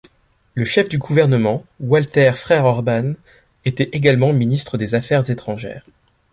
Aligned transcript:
Le 0.55 0.65
chef 0.65 0.89
du 0.89 0.97
gouvernement, 0.97 1.63
Walthère 1.79 2.35
Frère-Orban 2.35 3.13
était 3.65 3.89
également 3.93 4.33
Ministre 4.33 4.79
des 4.79 4.95
affaires 4.95 5.29
étrangères. 5.29 5.85